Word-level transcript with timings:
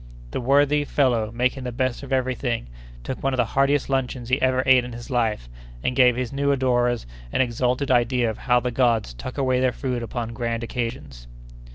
The 0.31 0.41
worthy 0.41 0.83
fellow, 0.83 1.29
making 1.31 1.63
the 1.63 1.71
best 1.71 2.01
of 2.01 2.11
every 2.11 2.33
thing, 2.33 2.65
took 3.03 3.21
one 3.21 3.33
of 3.33 3.37
the 3.37 3.45
heartiest 3.45 3.87
luncheons 3.87 4.29
he 4.29 4.41
ever 4.41 4.63
ate 4.65 4.83
in 4.83 4.93
his 4.93 5.11
life, 5.11 5.47
and 5.83 5.95
gave 5.95 6.15
his 6.15 6.33
new 6.33 6.51
adorers 6.51 7.05
an 7.31 7.41
exalted 7.41 7.91
idea 7.91 8.27
of 8.27 8.39
how 8.39 8.59
the 8.59 8.71
gods 8.71 9.13
tuck 9.13 9.37
away 9.37 9.59
their 9.59 9.71
food 9.71 10.01
upon 10.01 10.33
grand 10.33 10.63
occasions. 10.63 11.27